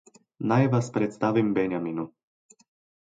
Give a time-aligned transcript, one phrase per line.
[0.51, 2.07] Naj vas predstavim Benjaminu.